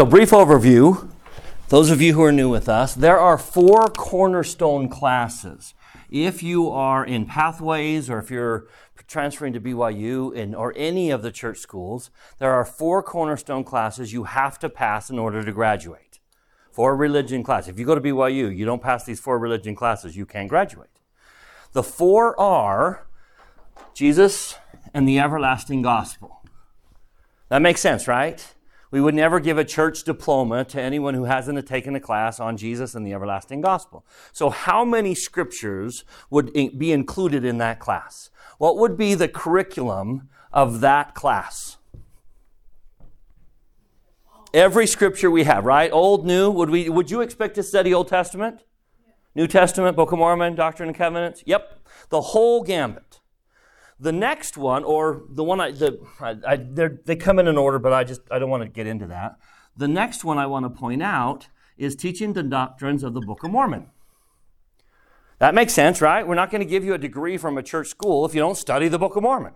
[0.00, 1.10] So, brief overview.
[1.68, 5.74] Those of you who are new with us, there are four cornerstone classes.
[6.08, 8.66] If you are in Pathways or if you're
[9.06, 14.10] transferring to BYU in, or any of the church schools, there are four cornerstone classes
[14.10, 16.18] you have to pass in order to graduate.
[16.72, 17.68] Four religion classes.
[17.68, 20.98] If you go to BYU, you don't pass these four religion classes, you can't graduate.
[21.72, 23.06] The four are
[23.92, 24.56] Jesus
[24.94, 26.42] and the everlasting gospel.
[27.50, 28.54] That makes sense, right?
[28.90, 32.56] We would never give a church diploma to anyone who hasn't taken a class on
[32.56, 34.04] Jesus and the everlasting gospel.
[34.32, 38.30] So, how many scriptures would be included in that class?
[38.58, 41.76] What would be the curriculum of that class?
[44.52, 45.92] Every scripture we have, right?
[45.92, 46.50] Old, new.
[46.50, 46.88] Would we?
[46.88, 48.64] Would you expect to study Old Testament,
[49.36, 51.44] New Testament, Book of Mormon, Doctrine and Covenants?
[51.46, 51.78] Yep,
[52.08, 53.19] the whole gambit.
[54.00, 57.78] The next one, or the one I, the, I, I they come in an order,
[57.78, 59.36] but I just I don't want to get into that.
[59.76, 63.44] The next one I want to point out is teaching the doctrines of the Book
[63.44, 63.90] of Mormon.
[65.38, 66.26] That makes sense, right?
[66.26, 68.56] We're not going to give you a degree from a church school if you don't
[68.56, 69.54] study the Book of Mormon.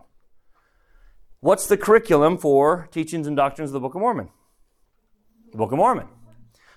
[1.41, 4.31] What's the curriculum for teachings and doctrines of the Book of Mormon?
[5.53, 6.09] The Book of Mormon.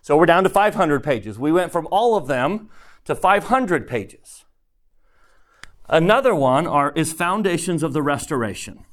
[0.01, 1.39] So we're down to 500 pages.
[1.39, 2.69] We went from all of them
[3.05, 4.43] to 500 pages.
[5.89, 8.83] Another one are, is Foundations of the Restoration.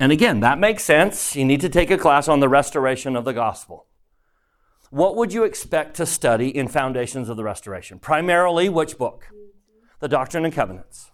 [0.00, 1.36] And again, that makes sense.
[1.36, 3.86] You need to take a class on the restoration of the gospel.
[4.90, 7.98] What would you expect to study in Foundations of the Restoration?
[7.98, 9.28] Primarily, which book?
[10.00, 11.10] The Doctrine and Covenants.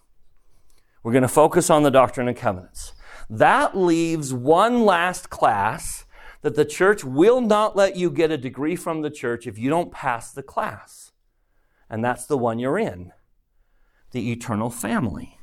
[1.01, 2.93] We're going to focus on the Doctrine and Covenants.
[3.29, 6.05] That leaves one last class
[6.43, 9.69] that the church will not let you get a degree from the church if you
[9.69, 11.11] don't pass the class.
[11.89, 13.11] And that's the one you're in
[14.13, 15.37] the eternal family.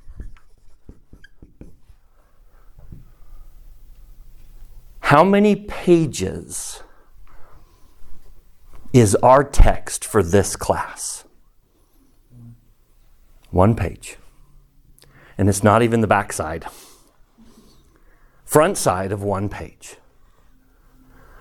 [5.00, 6.82] How many pages
[8.92, 11.24] is our text for this class?
[13.50, 14.18] One page.
[15.36, 16.64] And it's not even the backside.
[18.44, 19.96] Front side of one page.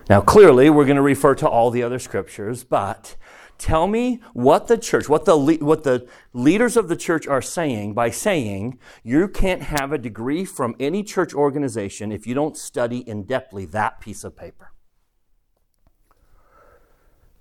[0.09, 3.15] Now, clearly, we're going to refer to all the other scriptures, but
[3.59, 7.93] Tell me what the church, what the, what the leaders of the church are saying
[7.93, 12.99] by saying you can't have a degree from any church organization if you don't study
[12.99, 14.71] in depthly that piece of paper.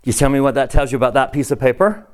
[0.02, 2.08] You tell me what that tells you about that piece of paper?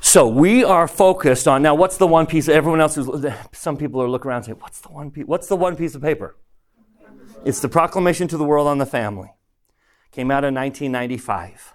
[0.00, 1.74] So we are focused on now.
[1.74, 2.48] What's the one piece?
[2.48, 3.10] Everyone else is.
[3.50, 5.26] Some people are looking around and saying, "What's the one piece?
[5.26, 6.36] What's the one piece of paper?"
[7.44, 9.32] It's the proclamation to the world on the family
[10.12, 11.74] came out in 1995.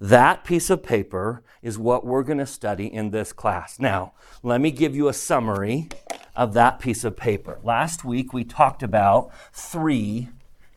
[0.00, 3.78] That piece of paper is what we're going to study in this class.
[3.78, 5.88] Now, let me give you a summary
[6.36, 7.58] of that piece of paper.
[7.62, 10.28] Last week we talked about three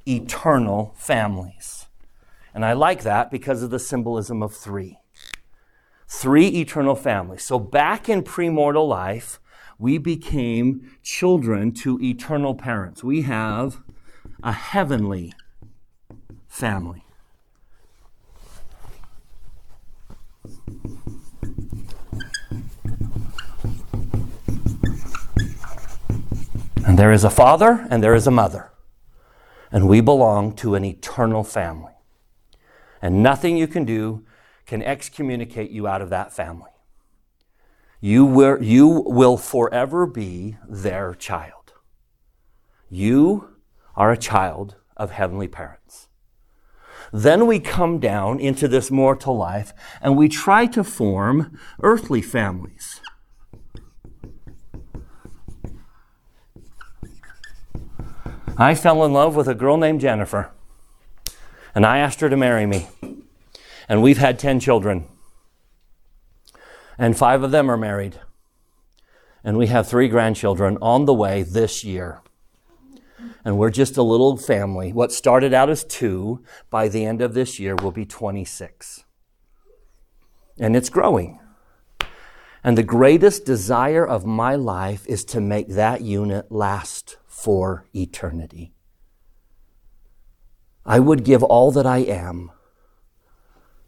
[0.08, 1.88] eternal families.
[2.54, 5.00] And I like that because of the symbolism of three.
[6.08, 7.44] Three eternal families.
[7.44, 9.40] So back in premortal life,
[9.78, 13.04] we became children to eternal parents.
[13.04, 13.82] We have
[14.42, 15.34] a heavenly
[16.57, 17.03] family.
[26.84, 28.72] And there is a father and there is a mother.
[29.72, 31.94] And we belong to an eternal family.
[33.03, 34.25] And nothing you can do
[34.66, 36.72] can excommunicate you out of that family.
[38.01, 41.73] You will, you will forever be their child.
[42.90, 43.50] You
[43.96, 45.77] are a child of heavenly parents.
[47.13, 53.01] Then we come down into this mortal life and we try to form earthly families.
[58.59, 60.51] I fell in love with a girl named Jennifer,
[61.75, 62.88] and I asked her to marry me.
[63.88, 65.07] And we've had 10 children,
[66.97, 68.19] and five of them are married.
[69.44, 72.22] And we have three grandchildren on the way this year
[73.44, 74.94] and we're just a little family.
[74.94, 79.03] What started out as two, by the end of this year, will be 26.
[80.59, 81.40] And it's growing.
[82.64, 88.73] And the greatest desire of my life is to make that unit last for eternity.
[90.85, 92.52] I would give all that I am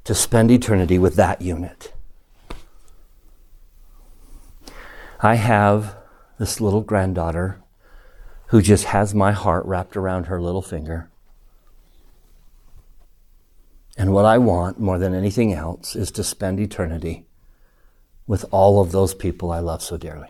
[0.04, 1.94] to spend eternity with that unit.
[5.22, 5.98] I have
[6.38, 7.62] this little granddaughter
[8.50, 11.10] who just has my heart wrapped around her little finger.
[13.96, 17.28] And what I want more than anything else is to spend eternity
[18.26, 20.30] with all of those people I love so dearly.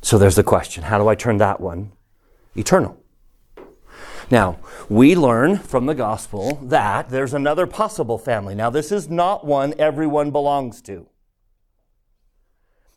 [0.00, 1.92] So there's the question how do I turn that one
[2.54, 2.98] eternal.
[4.30, 4.58] Now,
[4.88, 8.54] we learn from the gospel that there's another possible family.
[8.54, 11.08] Now, this is not one everyone belongs to.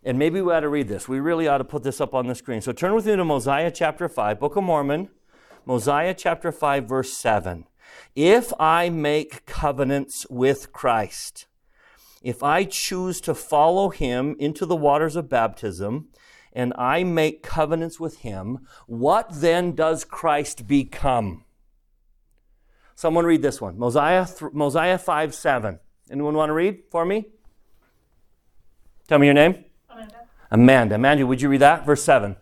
[0.06, 1.10] And maybe we ought to read this.
[1.10, 2.62] We really ought to put this up on the screen.
[2.62, 5.10] So turn with me to Mosiah chapter 5, Book of Mormon,
[5.66, 7.66] Mosiah chapter 5, verse 7.
[8.16, 11.48] If I make covenants with Christ,
[12.22, 16.10] if I choose to follow him into the waters of baptism,
[16.54, 21.46] and I make covenants with him, what then does Christ become?
[22.96, 23.78] Someone read this one.
[23.78, 25.80] Mosiah, Mosiah 5 7.
[26.12, 27.26] Anyone want to read for me?
[29.08, 29.66] Tell me your name.
[30.52, 30.96] Amanda.
[30.96, 31.26] Amanda.
[31.26, 31.86] Would you read that?
[31.86, 32.36] Verse 7.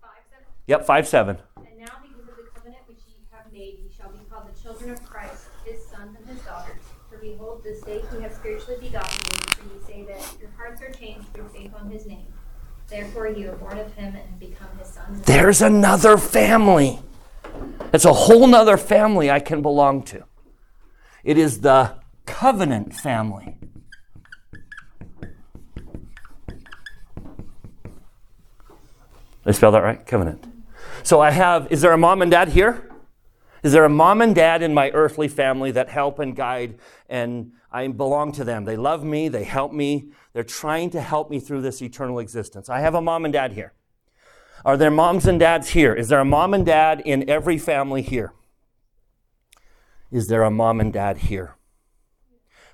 [0.00, 0.46] 5 7.
[0.66, 1.36] Yep, 5 7.
[1.56, 4.60] And now, because of the covenant which ye have made, ye shall be called the
[4.60, 6.80] children of Christ, his sons and his daughters.
[7.10, 10.82] For behold, this day he has spiritually begotten you, for ye say that your hearts
[10.82, 12.32] are changed through faith on his name.
[12.88, 15.22] Therefore, you are born of him and become his sons.
[15.22, 17.00] There's another family.
[17.92, 20.24] It's a whole nother family I can belong to.
[21.24, 21.94] It is the
[22.26, 23.56] covenant family.
[29.44, 30.04] I spell that right?
[30.06, 30.46] Covenant.
[31.02, 32.88] So I have, is there a mom and dad here?
[33.62, 36.78] Is there a mom and dad in my earthly family that help and guide
[37.08, 38.64] and I belong to them?
[38.64, 42.68] They love me, they help me, they're trying to help me through this eternal existence.
[42.68, 43.72] I have a mom and dad here.
[44.64, 45.92] Are there moms and dads here?
[45.92, 48.32] Is there a mom and dad in every family here?
[50.10, 51.56] Is there a mom and dad here?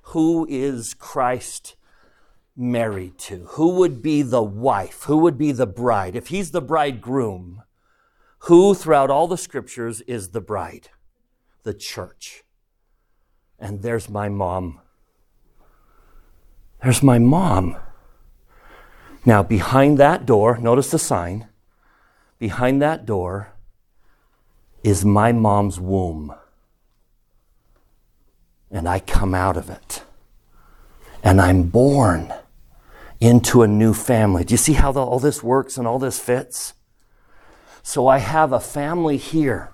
[0.03, 1.77] Who is Christ
[2.59, 3.47] married to?
[3.51, 5.05] Who would be the wife?
[5.05, 6.17] Who would be the bride?
[6.17, 7.63] If he's the bridegroom,
[8.41, 10.89] who throughout all the scriptures is the bride?
[11.63, 12.45] The church.
[13.59, 14.81] And there's my mom.
[16.83, 17.77] There's my mom.
[19.25, 21.49] Now, behind that door, notice the sign.
[22.39, 23.53] Behind that door
[24.85, 26.35] is my mom's womb.
[28.71, 30.05] And I come out of it.
[31.23, 32.33] And I'm born
[33.21, 34.45] into a new family.
[34.45, 36.75] Do you see how the, all this works and all this fits?
[37.83, 39.73] So I have a family here.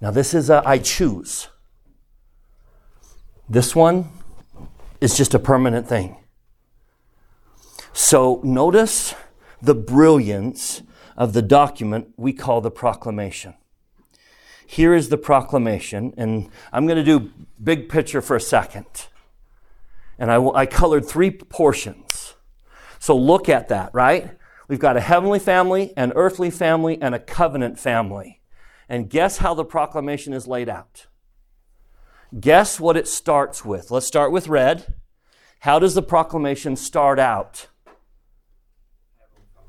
[0.00, 1.48] Now, this is a I choose.
[3.48, 4.10] This one
[5.00, 6.16] is just a permanent thing.
[7.92, 9.14] So notice
[9.62, 10.82] the brilliance
[11.16, 13.54] of the document we call the proclamation.
[14.66, 17.30] Here is the proclamation, and I'm going to do
[17.62, 19.06] big picture for a second.
[20.18, 22.05] And I, I colored three portions.
[22.98, 24.30] So look at that, right?
[24.68, 28.40] We've got a heavenly family, an earthly family, and a covenant family.
[28.88, 31.06] And guess how the proclamation is laid out?
[32.38, 33.90] Guess what it starts with?
[33.90, 34.94] Let's start with red.
[35.60, 37.68] How does the proclamation start out?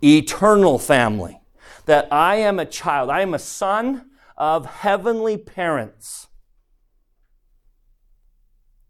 [0.03, 1.39] Eternal family.
[1.85, 6.27] That I am a child, I am a son of heavenly parents,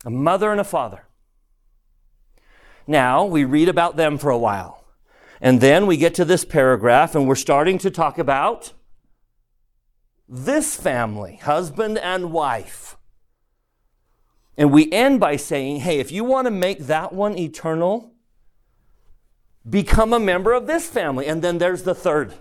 [0.04, 1.06] a mother and a father.
[2.88, 4.86] Now, we read about them for a while.
[5.42, 8.74] And then we get to this paragraph and we're starting to talk about
[10.28, 12.98] this family, husband and wife.
[14.57, 18.13] And we end by saying, hey, if you want to make that one eternal,
[19.69, 21.28] become a member of this family.
[21.28, 22.34] And then there's the third.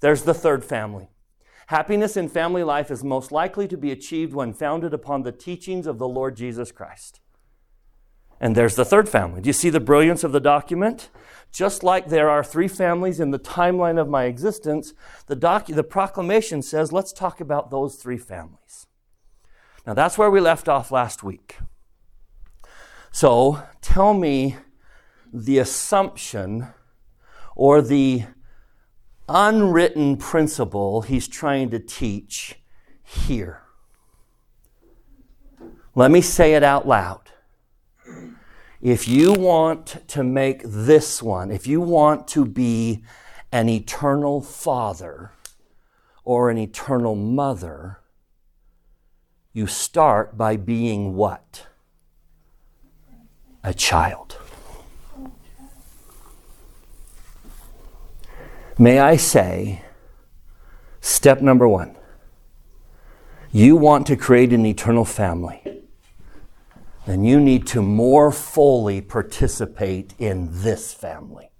[0.00, 1.08] There's the third family.
[1.68, 5.86] Happiness in family life is most likely to be achieved when founded upon the teachings
[5.86, 7.20] of the Lord Jesus Christ.
[8.40, 9.40] And there's the third family.
[9.40, 11.10] Do you see the brilliance of the document?
[11.52, 14.92] Just like there are three families in the timeline of my existence,
[15.26, 18.86] the, docu- the proclamation says, let's talk about those three families.
[19.86, 21.56] Now, that's where we left off last week.
[23.10, 24.56] So, tell me
[25.32, 26.66] the assumption
[27.54, 28.24] or the
[29.28, 32.56] unwritten principle he's trying to teach
[33.02, 33.62] here.
[35.94, 37.25] Let me say it out loud.
[38.82, 43.02] If you want to make this one, if you want to be
[43.50, 45.32] an eternal father
[46.24, 48.00] or an eternal mother,
[49.52, 51.66] you start by being what?
[53.64, 54.36] A child.
[58.78, 59.82] May I say,
[61.00, 61.96] step number one,
[63.50, 65.75] you want to create an eternal family
[67.06, 71.50] then you need to more fully participate in this family.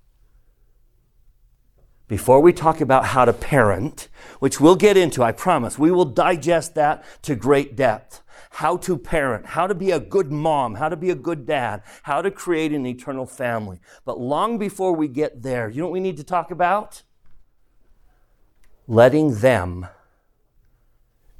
[2.09, 6.05] Before we talk about how to parent, which we'll get into, I promise, we will
[6.05, 8.23] digest that to great depth.
[8.50, 11.83] How to parent, how to be a good mom, how to be a good dad,
[12.05, 13.81] how to create an eternal family.
[14.05, 17.03] But long before we get there, you know what we need to talk about?
[18.87, 19.87] letting them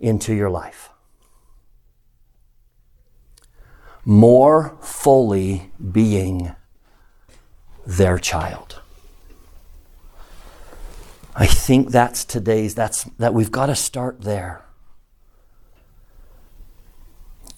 [0.01, 0.91] into your life.
[4.07, 6.55] More fully being
[7.85, 8.81] their child.
[11.35, 14.65] I think that's today's that's that we've got to start there.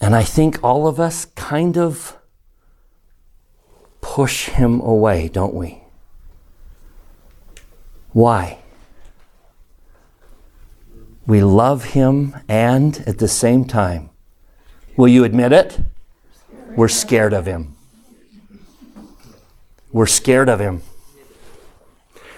[0.01, 2.17] And I think all of us kind of
[4.01, 5.83] push him away, don't we?
[8.11, 8.59] Why?
[11.27, 14.09] We love him and at the same time,
[14.97, 15.79] will you admit it?
[16.79, 17.75] We're scared of him.
[19.91, 20.81] We're scared of him.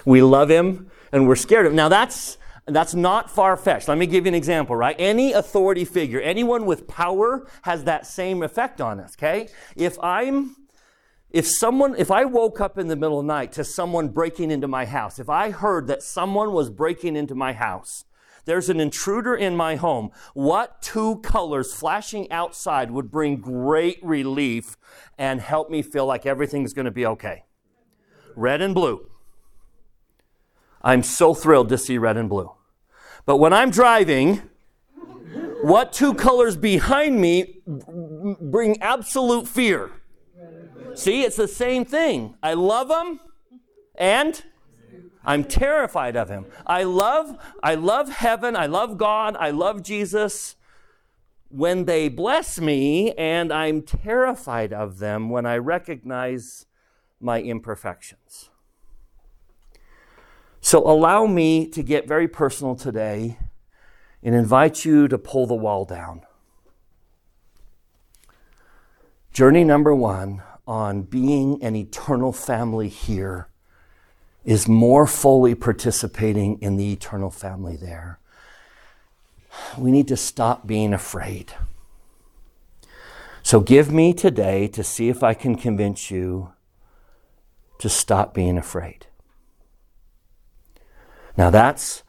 [0.04, 1.76] We love him and we're scared of him.
[1.76, 3.88] Now that's that's not far fetched.
[3.88, 4.96] Let me give you an example, right?
[4.98, 9.48] Any authority figure, anyone with power has that same effect on us, okay?
[9.76, 10.56] If I'm
[11.30, 14.50] if someone if I woke up in the middle of the night to someone breaking
[14.50, 18.06] into my house, if I heard that someone was breaking into my house,
[18.46, 20.12] there's an intruder in my home.
[20.34, 24.78] What two colors flashing outside would bring great relief
[25.18, 27.46] and help me feel like everything's going to be okay?
[28.36, 29.10] Red and blue.
[30.82, 32.52] I'm so thrilled to see red and blue.
[33.26, 34.42] But when I'm driving,
[35.62, 39.92] what two colors behind me bring absolute fear?
[40.96, 42.36] See, it's the same thing.
[42.42, 43.20] I love them
[43.96, 44.44] and
[45.24, 46.46] I'm terrified of him.
[46.66, 50.56] I love I love heaven, I love God, I love Jesus
[51.50, 56.66] when they bless me and I'm terrified of them when I recognize
[57.20, 58.50] my imperfections.
[60.62, 63.38] So allow me to get very personal today
[64.24, 66.22] and invite you to pull the wall down.
[69.34, 73.48] Journey number one on being an eternal family here
[74.44, 78.20] is more fully participating in the eternal family there.
[79.78, 81.54] We need to stop being afraid.
[83.44, 86.54] So give me today to see if I can convince you
[87.80, 89.08] to stop being afraid.
[91.38, 92.04] Now that's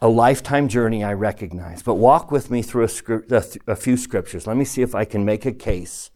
[0.00, 1.82] a lifetime journey, I recognize.
[1.82, 4.46] But walk with me through a, script, a, th- a few scriptures.
[4.46, 6.10] Let me see if I can make a case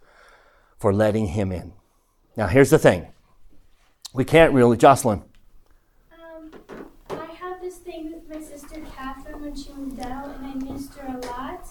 [0.78, 1.72] for letting him in.
[2.36, 3.08] Now, here's the thing
[4.12, 5.22] we can't really, Jocelyn.
[6.12, 6.50] Um,
[7.10, 10.94] I have this thing with my sister Catherine when she moved out, and I missed
[10.94, 11.68] her a lot.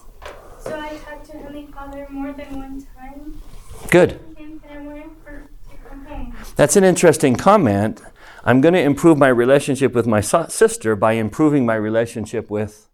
[0.61, 3.41] So I talked to Heavenly Father more than one time.
[3.89, 4.19] Good.
[4.37, 6.35] And I wanted her to come home.
[6.55, 8.01] That's an interesting comment.
[8.43, 12.89] I'm going to improve my relationship with my so- sister by improving my relationship with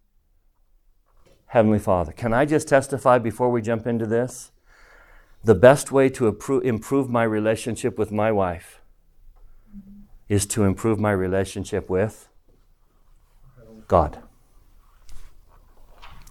[1.46, 2.12] Heavenly Father.
[2.12, 4.50] Can I just testify before we jump into this?
[5.44, 6.26] The best way to
[6.60, 8.80] improve my relationship with my wife
[10.28, 12.28] is to improve my relationship with
[13.88, 14.22] God.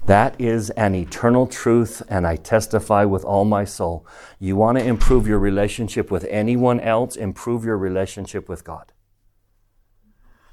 [0.05, 4.05] That is an eternal truth, and I testify with all my soul.
[4.39, 8.91] You want to improve your relationship with anyone else, improve your relationship with God.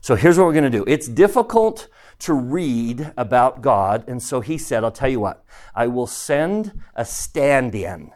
[0.00, 0.84] So here's what we're going to do.
[0.88, 1.88] It's difficult
[2.20, 5.44] to read about God, and so he said, I'll tell you what,
[5.75, 8.12] I will send a stand in.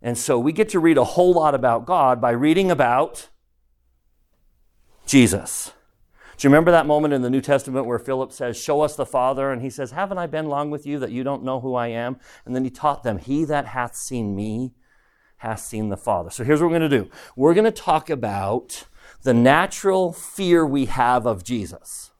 [0.00, 3.28] And so we get to read a whole lot about God by reading about
[5.06, 5.72] Jesus.
[6.36, 9.06] Do you remember that moment in the New Testament where Philip says, Show us the
[9.06, 9.52] Father?
[9.52, 11.88] And he says, Haven't I been long with you that you don't know who I
[11.88, 12.16] am?
[12.44, 14.74] And then he taught them, He that hath seen me
[15.38, 16.30] hath seen the Father.
[16.30, 18.86] So here's what we're going to do we're going to talk about
[19.22, 22.10] the natural fear we have of Jesus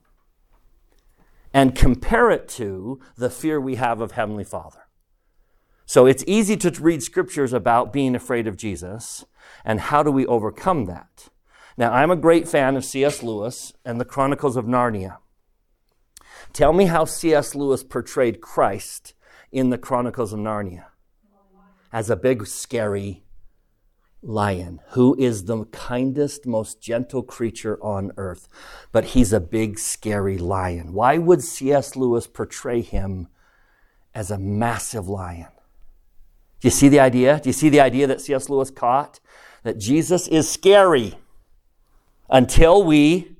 [1.53, 4.81] and compare it to the fear we have of Heavenly Father.
[5.87, 9.25] So it's easy to read scriptures about being afraid of Jesus
[9.65, 11.29] and how do we overcome that.
[11.77, 13.23] Now, I'm a great fan of C.S.
[13.23, 15.19] Lewis and the Chronicles of Narnia.
[16.53, 17.55] Tell me how C.S.
[17.55, 19.15] Lewis portrayed Christ
[19.51, 20.87] in the Chronicles of Narnia
[21.93, 23.25] as a big, scary
[24.23, 28.49] lion who is the kindest, most gentle creature on earth.
[28.93, 30.93] But he's a big, scary lion.
[30.93, 31.97] Why would C.S.
[31.97, 33.29] Lewis portray him
[34.15, 35.49] as a massive lion?
[36.61, 37.41] Do you see the idea?
[37.41, 38.49] Do you see the idea that C.S.
[38.49, 39.21] Lewis caught?
[39.65, 41.17] That Jesus is scary
[42.29, 43.37] until we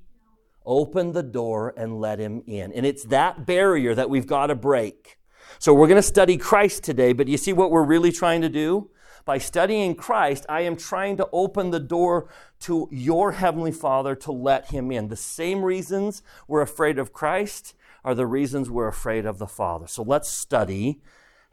[0.67, 2.73] open the door and let him in.
[2.73, 5.19] And it's that barrier that we've got to break.
[5.59, 8.49] So we're going to study Christ today, but you see what we're really trying to
[8.49, 8.91] do?
[9.25, 12.29] By studying Christ, I am trying to open the door
[12.61, 15.09] to your Heavenly Father to let Him in.
[15.09, 17.75] The same reasons we're afraid of Christ
[18.05, 19.87] are the reasons we're afraid of the Father.
[19.87, 21.01] So let's study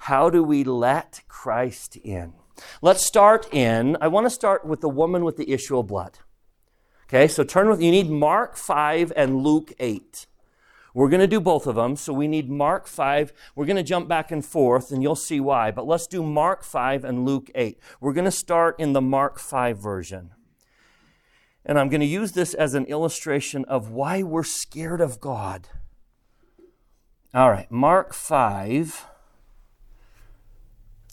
[0.06, 2.34] how do we let Christ in?
[2.82, 6.18] Let's start in, I want to start with the woman with the issue of blood.
[7.13, 10.27] Okay, so turn with, you need Mark 5 and Luke 8.
[10.94, 13.34] We're going to do both of them, so we need Mark 5.
[13.53, 15.72] We're going to jump back and forth, and you'll see why.
[15.72, 17.77] But let's do Mark 5 and Luke 8.
[18.00, 20.32] We're going to start in the Mark 5 version.
[21.65, 25.68] And I'm going to use this as an illustration of why we're scared of God.
[27.34, 29.06] All right, Mark 5.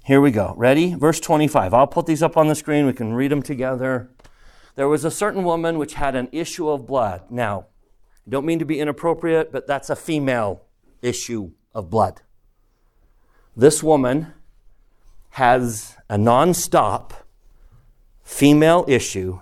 [0.05, 0.55] Here we go.
[0.57, 0.95] Ready?
[0.95, 1.75] Verse 25.
[1.75, 2.87] I'll put these up on the screen.
[2.87, 4.11] We can read them together.
[4.79, 7.23] There was a certain woman which had an issue of blood.
[7.31, 7.67] Now,
[8.25, 10.63] I don't mean to be inappropriate, but that's a female
[11.03, 12.23] issue of blood.
[13.57, 14.35] This woman
[15.31, 17.27] has a non-stop
[18.23, 19.41] female issue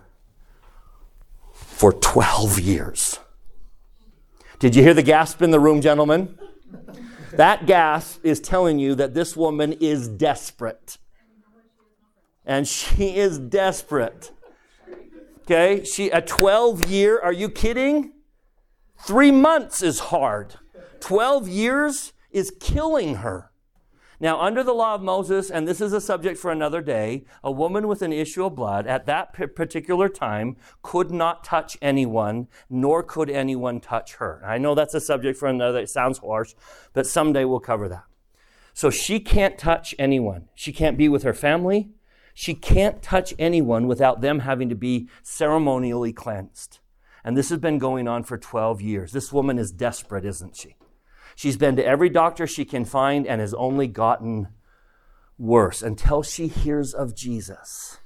[1.52, 3.18] for 12 years.
[4.58, 6.38] Did you hear the gasp in the room, gentlemen?
[7.32, 10.96] That gasp is telling you that this woman is desperate.
[12.46, 14.30] And she is desperate.
[15.48, 18.10] Okay, she a 12 year, are you kidding?
[18.98, 20.56] Three months is hard.
[20.98, 23.52] 12 years is killing her.
[24.18, 27.52] Now, under the law of Moses, and this is a subject for another day, a
[27.52, 33.04] woman with an issue of blood at that particular time could not touch anyone, nor
[33.04, 34.42] could anyone touch her.
[34.44, 36.54] I know that's a subject for another, it sounds harsh,
[36.92, 38.04] but someday we'll cover that.
[38.74, 40.48] So she can't touch anyone.
[40.56, 41.90] She can't be with her family.
[42.38, 46.80] She can't touch anyone without them having to be ceremonially cleansed.
[47.24, 49.12] And this has been going on for 12 years.
[49.12, 50.76] This woman is desperate, isn't she?
[51.34, 54.48] She's been to every doctor she can find and has only gotten
[55.38, 58.00] worse until she hears of Jesus.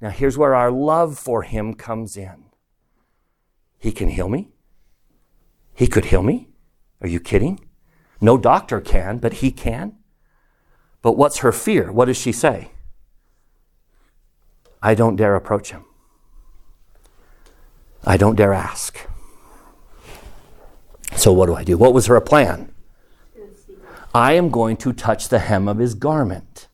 [0.00, 2.46] Now, here's where our love for him comes in.
[3.78, 4.48] He can heal me.
[5.74, 6.48] He could heal me.
[7.02, 7.68] Are you kidding?
[8.18, 9.96] No doctor can, but he can.
[11.02, 11.92] But what's her fear?
[11.92, 12.70] What does she say?
[14.84, 15.86] I don't dare approach him.
[18.04, 19.08] I don't dare ask.
[21.16, 21.78] So, what do I do?
[21.78, 22.74] What was her plan?
[24.14, 26.68] I am going to touch the hem of his garment.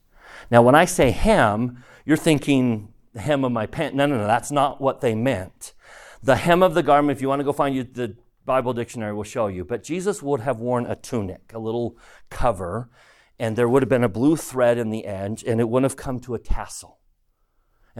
[0.51, 3.95] Now, when I say hem, you're thinking the hem of my pant.
[3.95, 5.73] No, no, no, that's not what they meant.
[6.21, 9.13] The hem of the garment, if you want to go find you, the Bible dictionary
[9.13, 9.65] will show you.
[9.65, 11.97] But Jesus would have worn a tunic, a little
[12.29, 12.91] cover,
[13.39, 15.97] and there would have been a blue thread in the edge, and it wouldn't have
[15.97, 17.00] come to a tassel.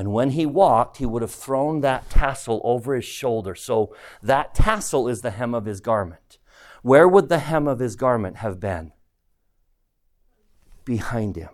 [0.01, 3.55] And when he walked, he would have thrown that tassel over his shoulder.
[3.55, 6.39] So that tassel is the hem of his garment.
[6.81, 8.93] Where would the hem of his garment have been?
[10.91, 11.51] behind him.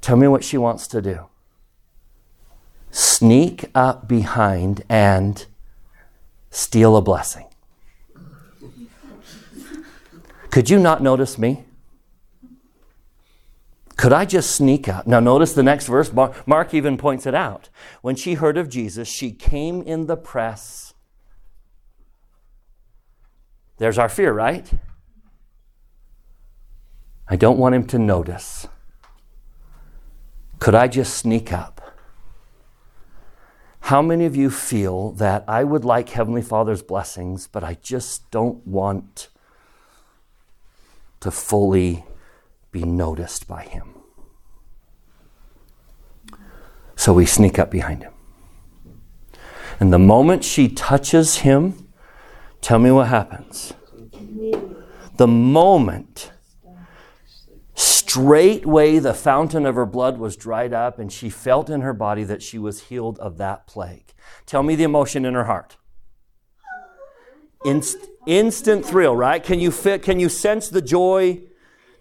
[0.00, 1.28] Tell me what she wants to do.
[2.90, 5.46] Sneak up behind and
[6.50, 7.46] steal a blessing.
[10.50, 11.64] Could you not notice me?
[13.96, 15.06] Could I just sneak up?
[15.06, 16.12] Now, notice the next verse.
[16.12, 17.68] Mark even points it out.
[18.02, 20.94] When she heard of Jesus, she came in the press.
[23.78, 24.68] There's our fear, right?
[27.28, 28.66] I don't want him to notice.
[30.58, 31.80] Could I just sneak up?
[33.80, 38.30] How many of you feel that I would like Heavenly Father's blessings, but I just
[38.30, 39.28] don't want
[41.20, 42.04] to fully
[42.74, 43.94] be noticed by Him?
[46.96, 48.12] So we sneak up behind Him.
[49.80, 51.88] And the moment she touches Him,
[52.60, 53.72] tell me what happens.
[55.16, 56.32] The moment
[57.76, 62.22] Straightway the fountain of her blood was dried up, and she felt in her body
[62.22, 64.14] that she was healed of that plague.
[64.46, 65.76] Tell me the emotion in her heart.
[67.64, 69.42] Inst- instant thrill, right?
[69.42, 71.42] Can you fit, can you sense the joy?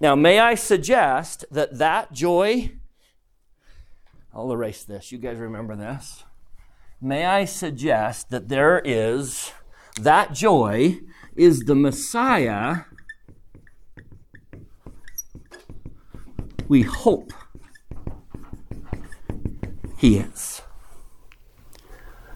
[0.04, 2.74] Now, may I suggest that that joy,
[4.34, 5.14] I'll erase this.
[5.14, 6.26] You guys remember this?
[7.00, 9.54] May I suggest that there is,
[10.02, 11.00] that joy
[11.38, 12.80] is the Messiah
[16.68, 17.32] we hope
[19.98, 20.64] He is.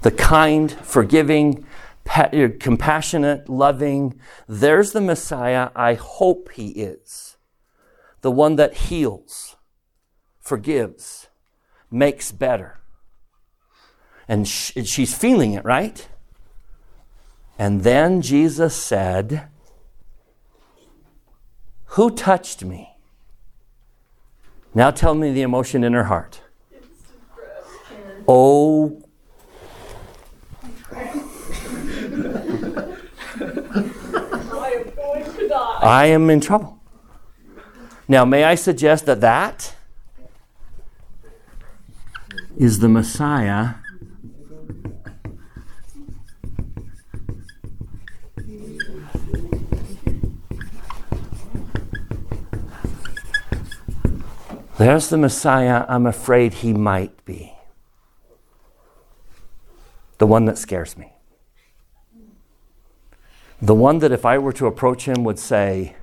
[0.03, 1.65] The kind, forgiving,
[2.05, 7.36] compassionate, loving, there's the Messiah I hope He is.
[8.27, 9.55] The one that heals,
[10.41, 11.27] forgives,
[11.89, 12.77] makes better.
[14.27, 16.05] And she's feeling it, right?
[17.57, 19.47] And then Jesus said,
[21.95, 22.97] Who touched me?
[24.75, 26.41] Now tell me the emotion in her heart.
[28.27, 29.01] Oh.
[35.81, 36.76] I am in trouble.
[38.07, 39.75] Now, may I suggest that that
[42.57, 43.75] is the Messiah
[54.77, 57.51] There's the Messiah I'm afraid he might be.
[60.19, 61.13] The one that scares me.
[63.59, 65.95] The one that if I were to approach him would say,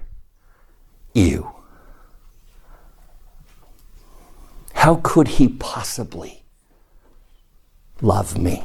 [1.14, 1.53] "You."
[4.84, 6.44] How could he possibly
[8.02, 8.62] love me?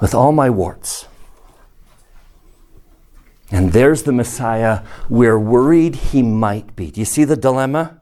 [0.00, 1.08] With all my warts.
[3.50, 6.92] And there's the Messiah we're worried he might be.
[6.92, 8.00] Do you see the dilemma?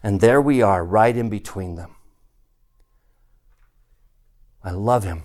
[0.00, 1.96] And there we are, right in between them.
[4.62, 5.24] I love him.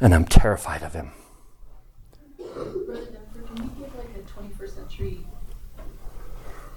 [0.00, 1.12] And I'm terrified of him.
[2.38, 5.26] Brother Dunford, can you give like a 21st century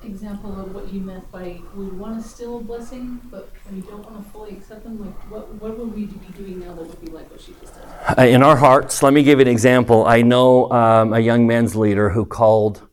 [0.08, 4.04] example of what you meant by we want to still a blessing, but we don't
[4.04, 5.00] want to fully accept them?
[5.00, 7.74] Like, what, what would we be doing now that would be like what she just
[7.76, 7.84] did?
[8.18, 10.06] Uh, In our hearts, let me give you an example.
[10.06, 12.88] I know um, a young men's leader who called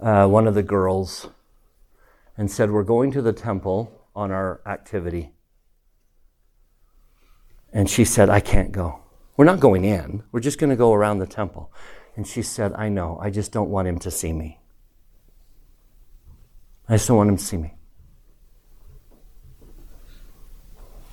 [0.00, 1.28] uh, one of the girls
[2.36, 5.32] and said, We're going to the temple on our activity.
[7.72, 9.00] And she said, I can't go.
[9.36, 11.72] We're not going in, we're just going to go around the temple.
[12.16, 14.57] And she said, I know, I just don't want him to see me.
[16.88, 17.74] I just don't want him to see me.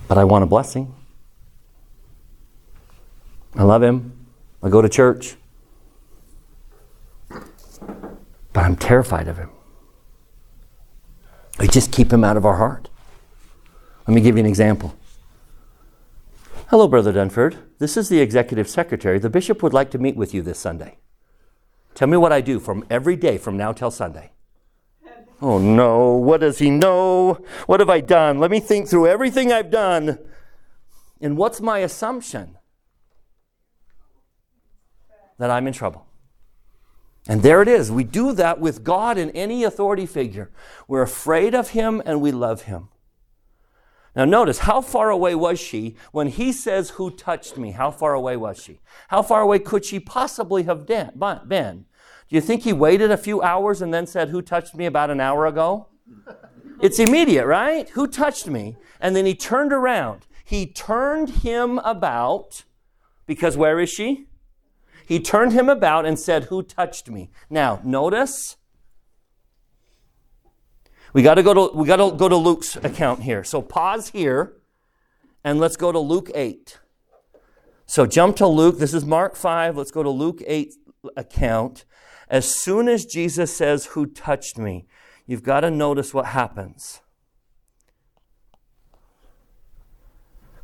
[0.07, 0.95] But I want a blessing.
[3.55, 4.27] I love him.
[4.61, 5.35] I go to church.
[7.29, 9.49] But I'm terrified of him.
[11.59, 12.89] We just keep him out of our heart.
[14.07, 14.95] Let me give you an example.
[16.69, 17.57] Hello, Brother Dunford.
[17.79, 19.19] This is the executive secretary.
[19.19, 20.97] The bishop would like to meet with you this Sunday.
[21.95, 24.31] Tell me what I do from every day from now till Sunday.
[25.45, 27.35] Oh no, what does he know?
[27.67, 28.39] What have I done?
[28.39, 30.17] Let me think through everything I've done.
[31.21, 32.57] And what's my assumption?
[35.37, 36.07] That I'm in trouble.
[37.27, 37.91] And there it is.
[37.91, 40.49] We do that with God and any authority figure.
[40.87, 42.89] We're afraid of him and we love him.
[44.15, 47.69] Now, notice how far away was she when he says, Who touched me?
[47.69, 48.79] How far away was she?
[49.09, 51.85] How far away could she possibly have been?
[52.29, 55.09] Do you think he waited a few hours and then said, Who touched me about
[55.09, 55.87] an hour ago?
[56.81, 57.87] It's immediate, right?
[57.89, 58.77] Who touched me?
[58.99, 60.25] And then he turned around.
[60.43, 62.63] He turned him about
[63.25, 64.27] because where is she?
[65.07, 67.29] He turned him about and said, Who touched me?
[67.49, 68.57] Now, notice.
[71.13, 73.43] We got to go to we got to go to Luke's account here.
[73.43, 74.53] So pause here
[75.43, 76.79] and let's go to Luke 8.
[77.85, 78.79] So jump to Luke.
[78.79, 79.77] This is Mark 5.
[79.77, 80.73] Let's go to Luke 8
[81.15, 81.85] account.
[82.29, 84.87] As soon as Jesus says, Who touched me?
[85.25, 87.01] You've got to notice what happens.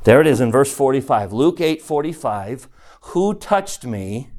[0.03, 1.31] There it is in verse 45.
[1.31, 2.67] Luke 8 45.
[3.01, 4.29] Who touched me?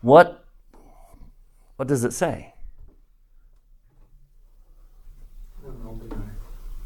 [0.00, 0.44] What,
[1.76, 2.54] what does it say?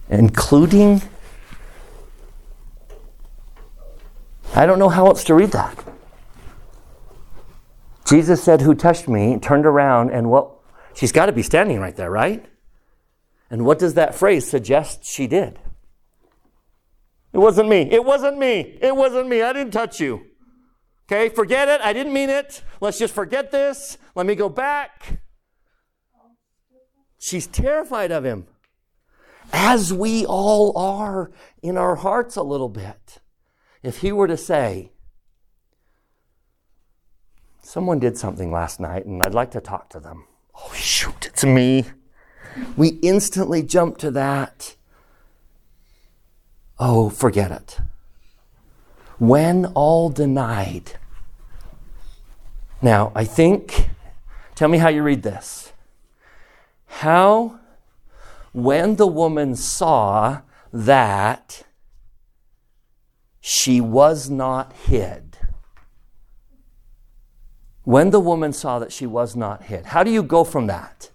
[0.08, 1.02] Including?
[4.54, 5.91] I don't know how else to read that.
[8.12, 9.38] Jesus said, Who touched me?
[9.38, 10.50] turned around, and what?
[10.92, 12.44] She's got to be standing right there, right?
[13.48, 15.58] And what does that phrase suggest she did?
[17.32, 17.90] It wasn't me.
[17.90, 18.78] It wasn't me.
[18.82, 19.40] It wasn't me.
[19.40, 20.26] I didn't touch you.
[21.10, 21.80] Okay, forget it.
[21.80, 22.62] I didn't mean it.
[22.82, 23.96] Let's just forget this.
[24.14, 25.22] Let me go back.
[27.18, 28.46] She's terrified of him,
[29.54, 31.30] as we all are
[31.62, 33.20] in our hearts a little bit.
[33.82, 34.91] If he were to say,
[37.72, 40.26] Someone did something last night and I'd like to talk to them.
[40.54, 41.86] Oh, shoot, it's me.
[42.76, 44.76] We instantly jump to that.
[46.78, 47.78] Oh, forget it.
[49.18, 50.98] When all denied.
[52.82, 53.88] Now, I think,
[54.54, 55.72] tell me how you read this.
[56.88, 57.58] How,
[58.52, 60.42] when the woman saw
[60.74, 61.62] that
[63.40, 65.31] she was not hid,
[67.84, 71.10] when the woman saw that she was not hid, how do you go from that?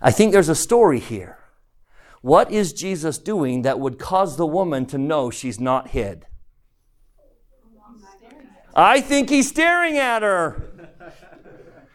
[0.00, 1.38] I think there's a story here.
[2.22, 6.26] What is Jesus doing that would cause the woman to know she's not hid?
[8.74, 10.68] I think he's staring at her.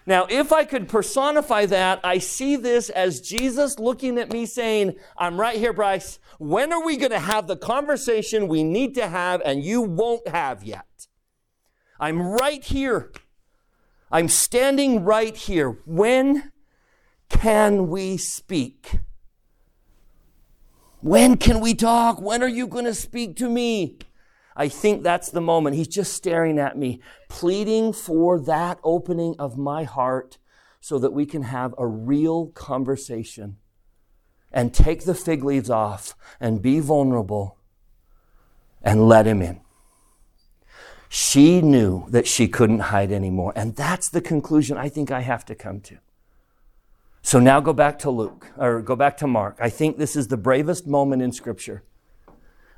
[0.06, 4.96] Now, if I could personify that, I see this as Jesus looking at me saying,
[5.18, 6.20] I'm right here, Bryce.
[6.40, 10.26] When are we going to have the conversation we need to have and you won't
[10.30, 11.08] have yet?
[12.00, 13.12] I'm right here.
[14.12, 15.78] I'm standing right here.
[15.86, 16.52] When
[17.30, 19.00] can we speak?
[21.02, 22.22] When can we talk?
[22.22, 23.98] When are you going to speak to me?
[24.56, 25.76] I think that's the moment.
[25.76, 30.38] He's just staring at me, pleading for that opening of my heart
[30.80, 33.58] so that we can have a real conversation
[34.52, 37.58] and take the fig leaves off and be vulnerable
[38.82, 39.62] and let him in.
[41.10, 43.54] She knew that she couldn't hide anymore.
[43.56, 45.98] And that's the conclusion I think I have to come to.
[47.22, 49.58] So now go back to Luke, or go back to Mark.
[49.60, 51.84] I think this is the bravest moment in Scripture.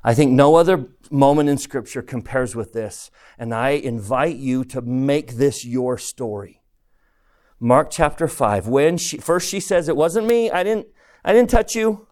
[0.02, 3.10] I think no other moment in Scripture compares with this.
[3.38, 6.62] And I invite you to make this your story.
[7.60, 8.66] Mark chapter 5.
[8.66, 10.88] When she, first she says, It wasn't me, I didn't,
[11.24, 12.06] I didn't touch you.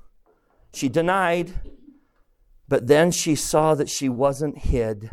[0.72, 1.54] She denied.
[2.68, 5.10] But then she saw that she wasn't hid.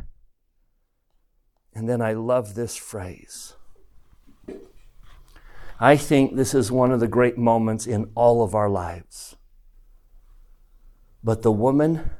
[1.75, 3.53] And then I love this phrase.
[5.77, 9.35] I think this is one of the great moments in all of our lives.
[11.21, 12.11] But the woman,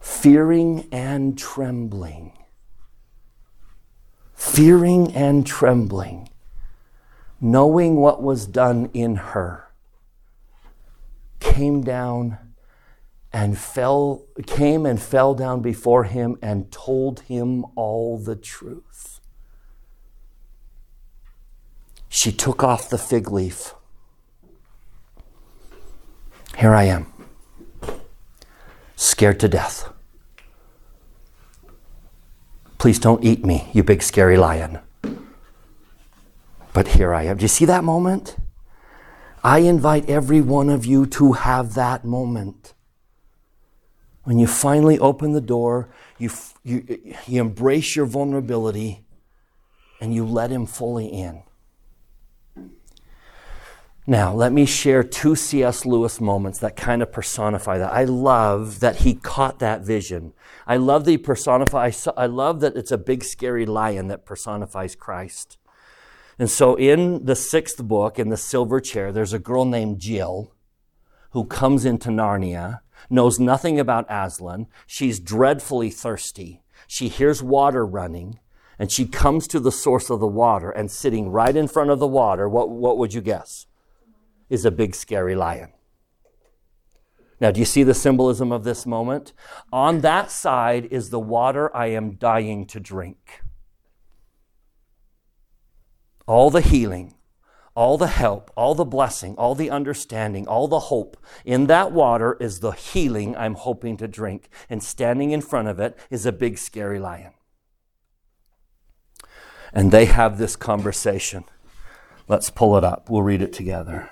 [0.00, 2.32] fearing and trembling,
[4.34, 6.30] fearing and trembling,
[7.42, 9.68] knowing what was done in her,
[11.40, 12.38] came down
[13.32, 19.20] and fell came and fell down before him and told him all the truth.
[22.08, 23.74] She took off the fig leaf.
[26.56, 27.06] Here I am,
[28.96, 29.88] scared to death.
[32.78, 34.80] Please don't eat me, you big scary lion.
[36.72, 37.36] But here I am.
[37.36, 38.36] Do you see that moment?
[39.42, 42.74] I invite every one of you to have that moment.
[44.24, 46.30] When you finally open the door, you,
[46.62, 49.04] you, you embrace your vulnerability
[50.00, 51.42] and you let Him fully in.
[54.06, 55.86] Now, let me share two C.S.
[55.86, 57.92] Lewis moments that kind of personify that.
[57.92, 60.32] I love that he caught that vision.
[60.66, 64.96] I love that he personifies, I love that it's a big scary lion that personifies
[64.96, 65.58] Christ.
[66.40, 70.54] And so in the sixth book, in the silver chair, there's a girl named Jill
[71.30, 74.66] who comes into Narnia knows nothing about Aslan.
[74.86, 76.62] She's dreadfully thirsty.
[76.86, 78.40] She hears water running,
[78.78, 81.98] and she comes to the source of the water, and sitting right in front of
[81.98, 83.66] the water, what, what would you guess?
[84.48, 85.72] Is a big scary lion.
[87.40, 89.32] Now, do you see the symbolism of this moment?
[89.72, 93.40] On that side is the water I am dying to drink.
[96.26, 97.14] All the healing,
[97.80, 101.16] all the help, all the blessing, all the understanding, all the hope
[101.46, 104.50] in that water is the healing I'm hoping to drink.
[104.68, 107.32] And standing in front of it is a big, scary lion.
[109.72, 111.44] And they have this conversation.
[112.28, 113.08] Let's pull it up.
[113.08, 114.10] We'll read it together.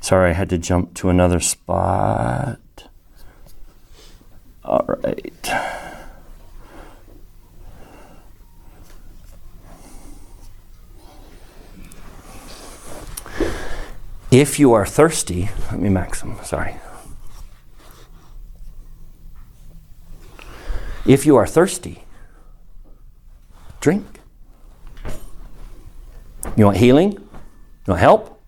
[0.00, 2.58] Sorry, I had to jump to another spot.
[4.64, 5.91] All right.
[14.32, 16.76] If you are thirsty, let me maxim, sorry.
[21.04, 22.04] If you are thirsty,
[23.80, 24.20] drink.
[26.56, 27.12] You want healing?
[27.12, 28.42] You want help?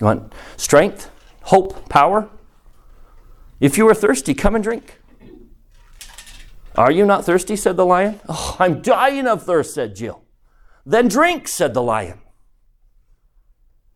[0.00, 1.10] You want strength,
[1.42, 2.30] hope, power?
[3.58, 5.00] If you are thirsty, come and drink.
[6.76, 7.56] Are you not thirsty?
[7.56, 8.20] said the lion.
[8.28, 10.22] Oh, I'm dying of thirst, said Jill.
[10.86, 12.20] Then drink, said the lion.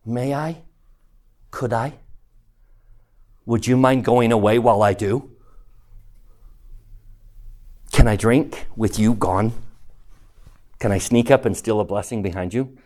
[0.05, 0.63] May I?
[1.51, 1.93] Could I?
[3.45, 5.31] Would you mind going away while I do?
[7.91, 9.53] Can I drink with you gone?
[10.79, 12.77] Can I sneak up and steal a blessing behind you?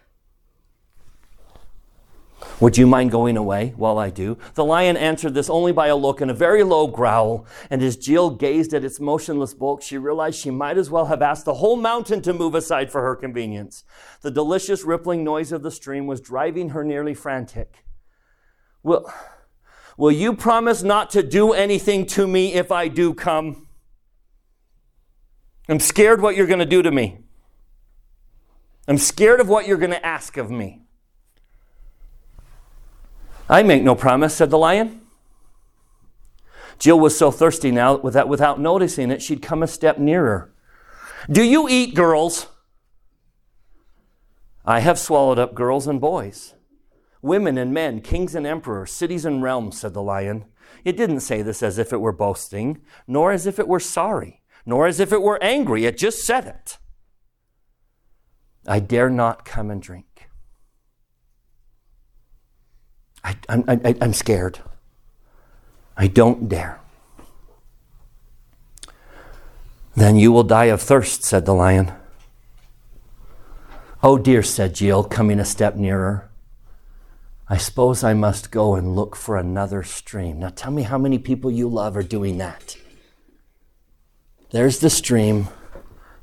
[2.59, 4.35] Would you mind going away while I do?
[4.55, 7.45] The lion answered this only by a look and a very low growl.
[7.69, 11.21] And as Jill gazed at its motionless bulk, she realized she might as well have
[11.21, 13.83] asked the whole mountain to move aside for her convenience.
[14.21, 17.85] The delicious rippling noise of the stream was driving her nearly frantic.
[18.81, 19.11] Will,
[19.95, 23.67] will you promise not to do anything to me if I do come?
[25.69, 27.19] I'm scared what you're going to do to me.
[28.87, 30.86] I'm scared of what you're going to ask of me.
[33.49, 35.01] I make no promise, said the lion.
[36.79, 40.53] Jill was so thirsty now that without noticing it, she'd come a step nearer.
[41.29, 42.47] Do you eat girls?
[44.65, 46.53] I have swallowed up girls and boys,
[47.21, 50.45] women and men, kings and emperors, cities and realms, said the lion.
[50.83, 54.41] It didn't say this as if it were boasting, nor as if it were sorry,
[54.65, 55.85] nor as if it were angry.
[55.85, 56.77] It just said it.
[58.67, 60.16] I dare not come and drink.
[63.27, 64.59] I, I'm, I, I'm scared.
[65.97, 66.79] I don't dare.
[69.97, 71.91] Then you will die of thirst, said the lion.
[74.01, 76.29] Oh dear, said Jill, coming a step nearer.
[77.49, 80.39] I suppose I must go and look for another stream.
[80.39, 82.77] Now tell me how many people you love are doing that.
[84.51, 85.49] There's the stream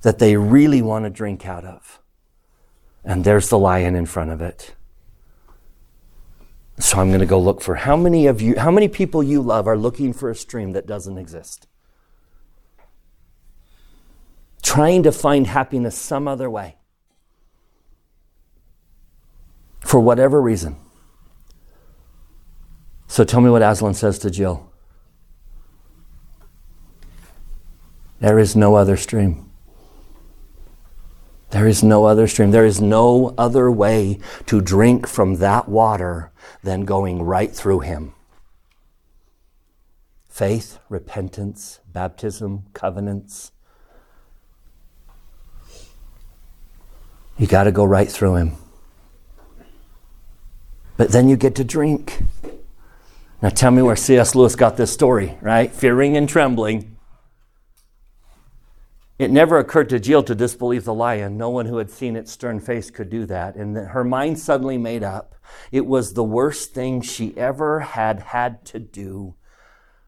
[0.00, 2.00] that they really want to drink out of.
[3.04, 4.74] And there's the lion in front of it.
[6.78, 9.40] So I'm going to go look for how many of you, how many people you
[9.40, 11.66] love are looking for a stream that doesn't exist?
[14.62, 16.76] Trying to find happiness some other way.
[19.80, 20.76] For whatever reason.
[23.06, 24.72] So tell me what Aslan says to Jill.
[28.18, 29.43] There is no other stream.
[31.54, 32.50] There is no other stream.
[32.50, 36.32] There is no other way to drink from that water
[36.64, 38.12] than going right through Him.
[40.28, 43.52] Faith, repentance, baptism, covenants.
[47.38, 48.56] You got to go right through Him.
[50.96, 52.24] But then you get to drink.
[53.40, 54.34] Now tell me where C.S.
[54.34, 55.72] Lewis got this story, right?
[55.72, 56.93] Fearing and trembling.
[59.18, 61.36] It never occurred to Jill to disbelieve the lion.
[61.36, 63.54] No one who had seen its stern face could do that.
[63.54, 65.34] And her mind suddenly made up.
[65.70, 69.34] It was the worst thing she ever had had to do.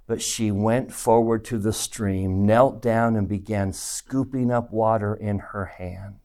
[0.08, 5.38] But she went forward to the stream, knelt down, and began scooping up water in
[5.38, 6.18] her hand.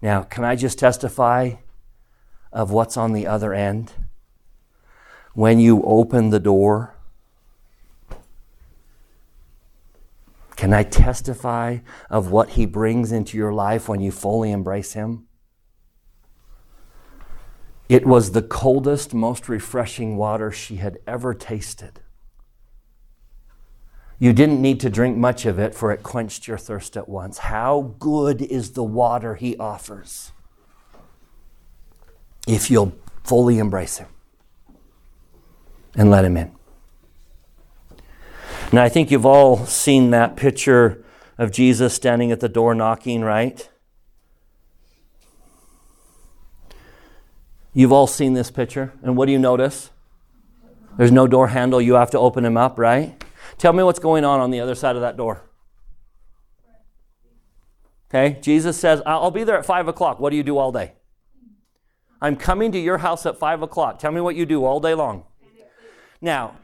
[0.00, 1.54] Now, can I just testify
[2.52, 3.92] of what's on the other end?
[5.34, 6.96] when you open the door?
[10.60, 11.78] Can I testify
[12.10, 15.26] of what He brings into your life when you fully embrace Him?
[17.88, 22.00] It was the coldest, most refreshing water she had ever tasted.
[24.18, 27.38] You didn't need to drink much of it, for it quenched your thirst at once.
[27.38, 30.32] How good is the water He offers
[32.46, 32.92] if you'll
[33.24, 34.08] fully embrace Him?
[35.96, 36.59] and let him in.
[38.72, 41.04] Now, I think you've all seen that picture
[41.38, 43.68] of Jesus standing at the door knocking, right?
[47.72, 48.92] You've all seen this picture.
[49.02, 49.90] And what do you notice?
[50.96, 51.80] There's no door handle.
[51.80, 53.24] You have to open him up, right?
[53.58, 55.42] Tell me what's going on on the other side of that door.
[58.08, 60.20] Okay, Jesus says, I'll be there at 5 o'clock.
[60.20, 60.92] What do you do all day?
[62.20, 63.98] I'm coming to your house at 5 o'clock.
[63.98, 65.24] Tell me what you do all day long.
[66.20, 66.56] Now,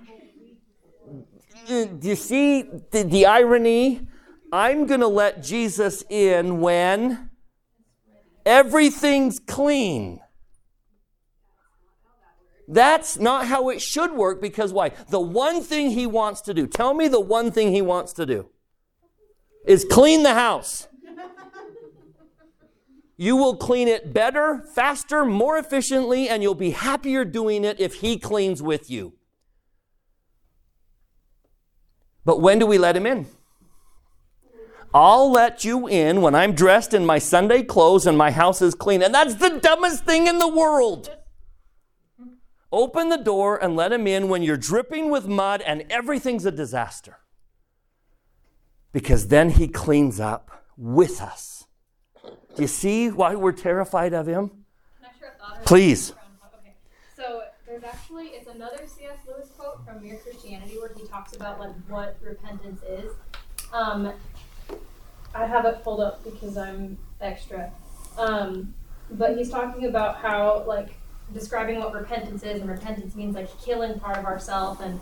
[1.67, 4.09] do you see the, the irony?
[4.53, 7.31] I'm going to let Jesus in when
[8.45, 10.21] everything's clean.
[12.69, 14.91] That's not how it should work because why?
[15.11, 18.27] The one thing he wants to do, tell me the one thing he wants to
[18.27, 18.51] do,
[19.67, 20.89] is clean the house.
[23.17, 27.95] You will clean it better, faster, more efficiently, and you'll be happier doing it if
[27.95, 29.16] he cleans with you.
[32.27, 33.27] But when do we let him in?
[34.93, 38.75] I'll let you in when I'm dressed in my Sunday clothes and my house is
[38.75, 39.03] clean.
[39.03, 41.09] And that's the dumbest thing in the world.
[42.73, 46.51] Open the door and let him in when you're dripping with mud and everything's a
[46.51, 47.19] disaster.
[48.93, 51.67] Because then he cleans up with us.
[52.25, 54.51] Do you see why we're terrified of him?
[55.65, 56.12] Please.
[57.15, 59.19] So there's actually, it's another C.S.
[59.67, 63.11] Quote from Mere Christianity where he talks about like what repentance is.
[63.73, 64.13] Um,
[65.35, 67.73] I have it pulled up because I'm extra.
[68.17, 68.75] Um,
[69.11, 70.91] but he's talking about how like
[71.35, 75.01] describing what repentance is, and repentance means like killing part of ourselves and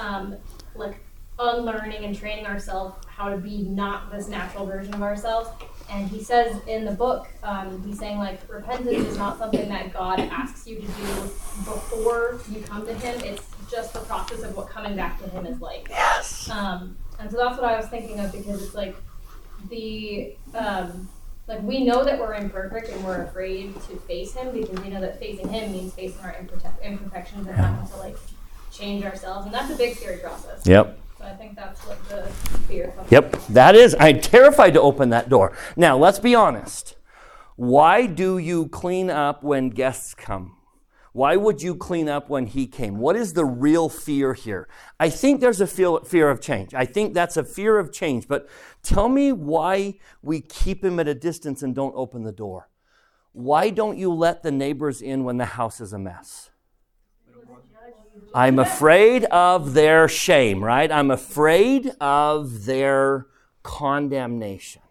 [0.00, 0.36] um,
[0.74, 0.98] like
[1.38, 5.50] unlearning and training ourselves how to be not this natural version of ourselves.
[5.90, 9.92] And he says in the book, um, he's saying like repentance is not something that
[9.92, 11.22] God asks you to do
[11.64, 13.20] before you come to Him.
[13.20, 15.86] It's just the process of what coming back to Him is like.
[15.90, 16.48] Yes.
[16.50, 18.96] Um, and so that's what I was thinking of because it's like
[19.68, 21.08] the um,
[21.48, 25.00] like we know that we're imperfect and we're afraid to face Him because we know
[25.00, 28.16] that facing Him means facing our imperfect- imperfections and having to like
[28.72, 30.66] change ourselves, and that's a big scary process.
[30.66, 30.98] Yep.
[31.18, 32.24] So I think that's what the
[32.68, 32.92] fear.
[33.10, 33.96] Yep, that is.
[33.98, 35.56] I'm terrified to open that door.
[35.76, 36.96] Now, let's be honest.
[37.56, 40.56] Why do you clean up when guests come?
[41.16, 42.98] Why would you clean up when he came?
[42.98, 44.68] What is the real fear here?
[45.00, 46.74] I think there's a fear of change.
[46.74, 48.28] I think that's a fear of change.
[48.28, 48.46] But
[48.82, 52.68] tell me why we keep him at a distance and don't open the door.
[53.32, 56.50] Why don't you let the neighbors in when the house is a mess?
[58.34, 60.92] I'm afraid of their shame, right?
[60.92, 63.26] I'm afraid of their
[63.62, 64.82] condemnation.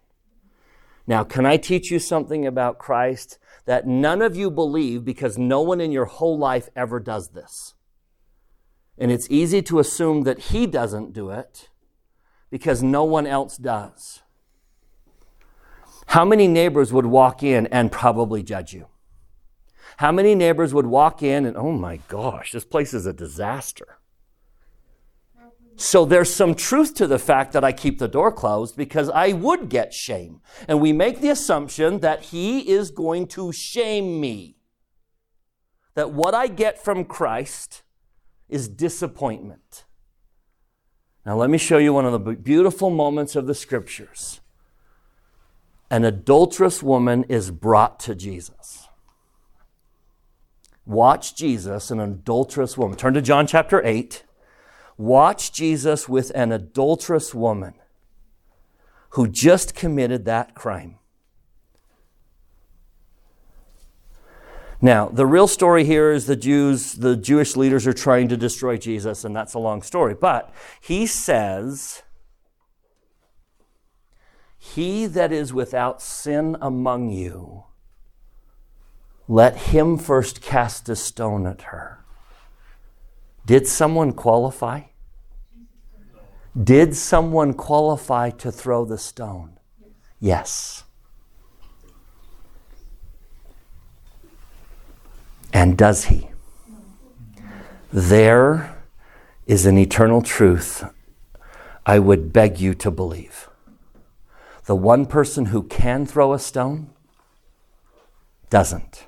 [1.06, 5.60] Now, can I teach you something about Christ that none of you believe because no
[5.60, 7.74] one in your whole life ever does this?
[8.96, 11.68] And it's easy to assume that he doesn't do it
[12.50, 14.22] because no one else does.
[16.06, 18.86] How many neighbors would walk in and probably judge you?
[19.98, 23.95] How many neighbors would walk in and, oh my gosh, this place is a disaster?
[25.76, 29.32] So there's some truth to the fact that I keep the door closed because I
[29.32, 30.40] would get shame.
[30.66, 34.56] And we make the assumption that he is going to shame me.
[35.94, 37.82] That what I get from Christ
[38.48, 39.84] is disappointment.
[41.26, 44.40] Now, let me show you one of the beautiful moments of the scriptures.
[45.90, 48.88] An adulterous woman is brought to Jesus.
[50.86, 52.96] Watch Jesus, an adulterous woman.
[52.96, 54.22] Turn to John chapter 8.
[54.96, 57.74] Watch Jesus with an adulterous woman
[59.10, 60.98] who just committed that crime.
[64.80, 68.76] Now, the real story here is the Jews, the Jewish leaders are trying to destroy
[68.76, 70.14] Jesus, and that's a long story.
[70.14, 72.02] But he says,
[74.58, 77.64] He that is without sin among you,
[79.28, 82.04] let him first cast a stone at her.
[83.46, 84.82] Did someone qualify?
[86.60, 89.60] Did someone qualify to throw the stone?
[90.18, 90.82] Yes.
[95.52, 96.30] And does he?
[97.92, 98.76] There
[99.46, 100.84] is an eternal truth
[101.86, 103.48] I would beg you to believe.
[104.64, 106.90] The one person who can throw a stone
[108.50, 109.06] doesn't.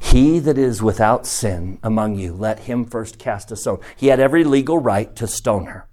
[0.00, 3.80] He that is without sin among you, let him first cast a stone.
[3.96, 5.88] He had every legal right to stone her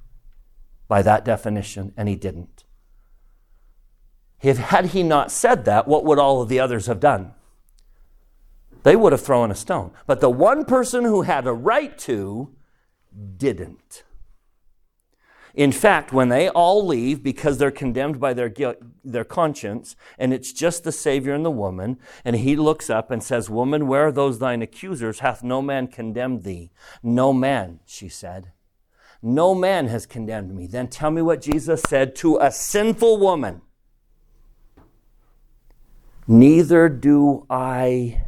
[0.88, 2.64] by that definition, and he didn't.
[4.42, 7.34] If, had he not said that, what would all of the others have done?
[8.84, 9.92] They would have thrown a stone.
[10.06, 12.54] But the one person who had a right to
[13.38, 14.04] didn't.
[15.54, 20.34] In fact, when they all leave because they're condemned by their guilt, their conscience, and
[20.34, 24.08] it's just the Savior and the woman, and he looks up and says, Woman, where
[24.08, 25.20] are those thine accusers?
[25.20, 26.72] Hath no man condemned thee?
[27.04, 28.52] No man, she said.
[29.22, 30.66] No man has condemned me.
[30.66, 33.62] Then tell me what Jesus said to a sinful woman.
[36.28, 38.24] Neither do I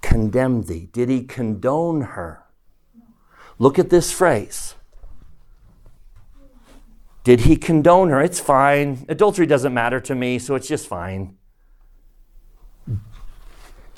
[0.00, 0.88] condemn thee.
[0.92, 2.44] Did he condone her?
[3.58, 4.74] Look at this phrase.
[7.26, 8.20] Did he condone her?
[8.22, 9.04] It's fine.
[9.08, 11.36] Adultery doesn't matter to me, so it's just fine.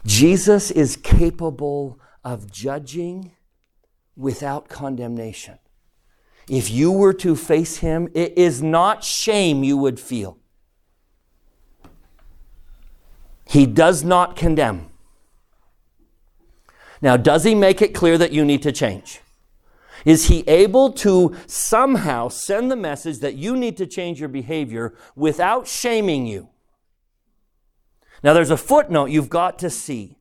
[0.06, 3.32] Jesus is capable of judging
[4.16, 5.58] without condemnation.
[6.48, 10.38] If you were to face him, it is not shame you would feel.
[13.44, 14.88] He does not condemn.
[17.02, 19.20] Now, does he make it clear that you need to change?
[20.04, 24.94] Is he able to somehow send the message that you need to change your behavior
[25.16, 26.50] without shaming you?
[28.22, 30.18] Now, there's a footnote you've got to see.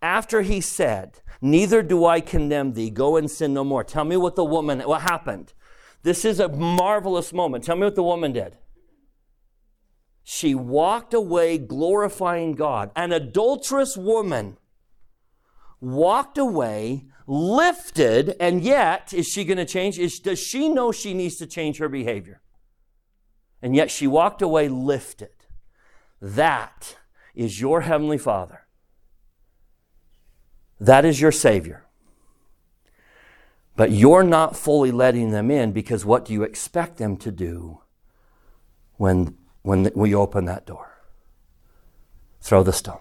[0.00, 3.82] After he said, Neither do I condemn thee, go and sin no more.
[3.82, 5.52] Tell me what the woman, what happened.
[6.04, 7.64] This is a marvelous moment.
[7.64, 8.56] Tell me what the woman did.
[10.22, 12.92] She walked away glorifying God.
[12.94, 14.56] An adulterous woman
[15.80, 19.98] walked away lifted, and yet, is she going to change?
[19.98, 22.40] Is, does she know she needs to change her behavior?
[23.60, 25.30] And yet she walked away lifted.
[26.20, 26.96] That
[27.34, 28.66] is your Heavenly Father.
[30.80, 31.84] That is your Savior.
[33.76, 37.80] But you're not fully letting them in because what do you expect them to do
[38.96, 40.98] when, when we open that door?
[42.40, 43.00] Throw the stone.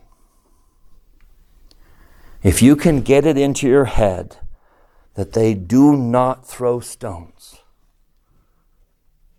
[2.43, 4.37] If you can get it into your head
[5.13, 7.57] that they do not throw stones,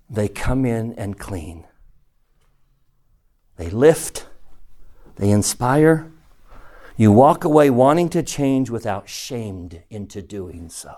[0.09, 1.65] they come in and clean.
[3.57, 4.27] They lift,
[5.17, 6.13] they inspire.
[6.97, 10.95] You walk away wanting to change without shamed into doing so.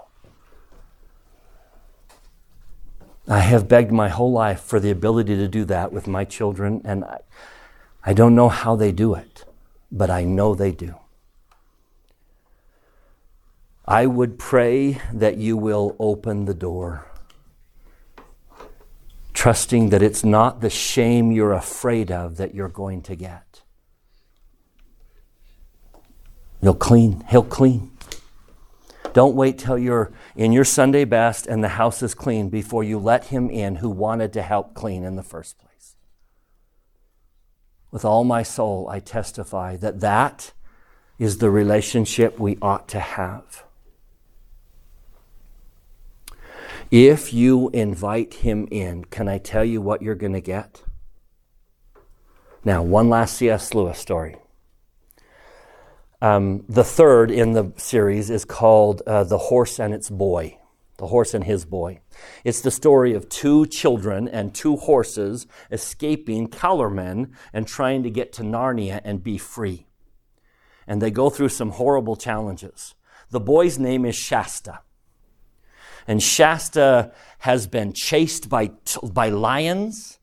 [3.27, 6.83] I have begged my whole life for the ability to do that with my children,
[6.85, 7.21] and I,
[8.05, 9.47] I don't know how they do it,
[9.91, 10.97] but I know they do.
[13.87, 17.07] I would pray that you will open the door,
[19.35, 23.61] trusting that it's not the shame you're afraid of that you're going to get.
[26.63, 27.23] He'll clean.
[27.29, 27.91] He'll clean.
[29.13, 32.99] Don't wait till you're in your Sunday best and the house is clean before you
[32.99, 35.95] let him in who wanted to help clean in the first place.
[37.91, 40.53] With all my soul, I testify that that
[41.19, 43.64] is the relationship we ought to have.
[46.97, 50.85] If you invite him in, can I tell you what you're going to get?
[52.65, 53.75] Now, one last C.S.
[53.75, 54.37] Lewis story.
[56.23, 60.61] Um, the third in the series is called uh, The Horse and Its Boy.
[60.99, 61.99] The Horse and His Boy.
[62.45, 68.33] It's the story of two children and two horses escaping Calormen and trying to get
[68.35, 69.89] to Narnia and be free.
[70.87, 72.95] And they go through some horrible challenges.
[73.31, 74.79] The boy's name is Shasta.
[76.07, 78.71] And Shasta has been chased by,
[79.03, 80.19] by lions.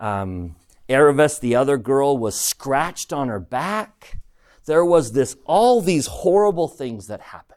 [0.00, 0.56] Um,
[0.88, 4.18] Aravis, the other girl, was scratched on her back
[4.66, 7.50] there was this, all these horrible things that happened.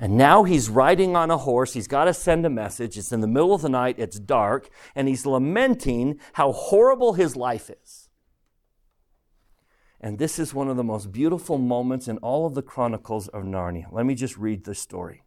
[0.00, 1.72] And now he's riding on a horse.
[1.74, 2.96] He's got to send a message.
[2.96, 3.96] It's in the middle of the night.
[3.98, 4.70] It's dark.
[4.94, 8.08] And he's lamenting how horrible his life is.
[10.00, 13.42] And this is one of the most beautiful moments in all of the Chronicles of
[13.42, 13.86] Narnia.
[13.90, 15.24] Let me just read the story.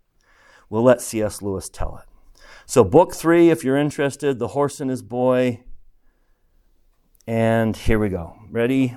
[0.72, 1.42] We'll let C.S.
[1.42, 2.40] Lewis tell it.
[2.66, 5.66] So, book three, if you're interested, The Horse and His Boy.
[7.28, 8.38] And here we go.
[8.50, 8.96] Ready?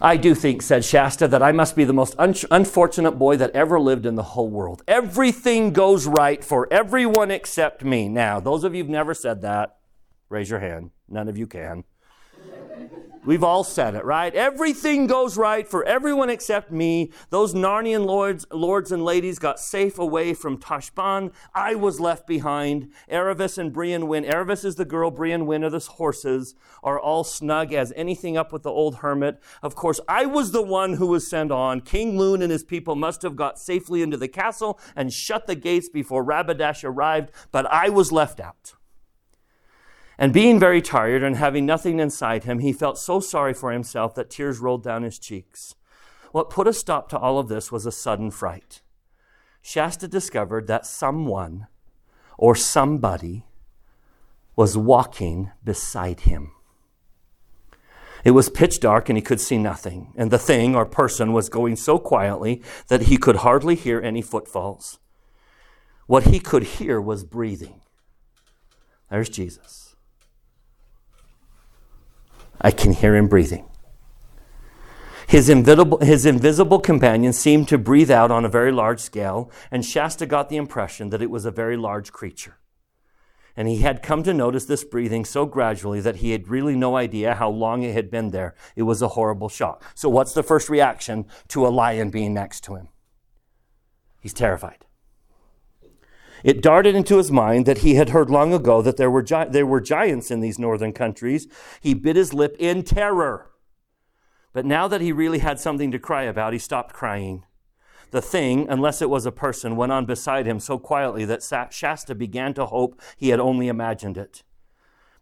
[0.00, 3.52] I do think, said Shasta, that I must be the most un- unfortunate boy that
[3.52, 4.82] ever lived in the whole world.
[4.88, 8.08] Everything goes right for everyone except me.
[8.08, 9.76] Now, those of you who've never said that,
[10.28, 10.90] raise your hand.
[11.08, 11.84] None of you can.
[13.22, 14.34] We've all said it, right?
[14.34, 17.12] Everything goes right for everyone except me.
[17.28, 21.30] Those Narnian lords, lords and ladies got safe away from Tashbaan.
[21.54, 22.90] I was left behind.
[23.12, 24.24] Aravis and Bree and Hwin.
[24.24, 28.38] Aravis is the girl, Bree and Hwin are the horses, are all snug as anything
[28.38, 29.38] up with the old hermit.
[29.62, 31.82] Of course, I was the one who was sent on.
[31.82, 35.54] King Lune and his people must have got safely into the castle and shut the
[35.54, 38.72] gates before Rabadash arrived, but I was left out.
[40.20, 44.14] And being very tired and having nothing inside him, he felt so sorry for himself
[44.14, 45.76] that tears rolled down his cheeks.
[46.30, 48.82] What put a stop to all of this was a sudden fright.
[49.62, 51.68] Shasta discovered that someone
[52.36, 53.46] or somebody
[54.56, 56.52] was walking beside him.
[58.22, 61.48] It was pitch dark and he could see nothing, and the thing or person was
[61.48, 64.98] going so quietly that he could hardly hear any footfalls.
[66.06, 67.80] What he could hear was breathing.
[69.08, 69.79] There's Jesus.
[72.60, 73.66] I can hear him breathing.
[75.26, 79.84] His invisible, his invisible companion seemed to breathe out on a very large scale, and
[79.84, 82.58] Shasta got the impression that it was a very large creature.
[83.56, 86.96] And he had come to notice this breathing so gradually that he had really no
[86.96, 88.54] idea how long it had been there.
[88.74, 89.84] It was a horrible shock.
[89.94, 92.88] So, what's the first reaction to a lion being next to him?
[94.20, 94.84] He's terrified.
[96.42, 99.50] It darted into his mind that he had heard long ago that there were, gi-
[99.50, 101.46] there were giants in these northern countries.
[101.80, 103.50] He bit his lip in terror.
[104.52, 107.44] But now that he really had something to cry about, he stopped crying.
[108.10, 112.14] The thing, unless it was a person, went on beside him so quietly that Shasta
[112.14, 114.42] began to hope he had only imagined it.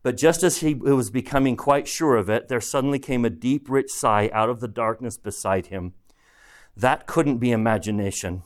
[0.02, 3.68] But just as he was becoming quite sure of it, there suddenly came a deep,
[3.68, 5.92] rich sigh out of the darkness beside him.
[6.76, 8.42] That couldn't be imagination.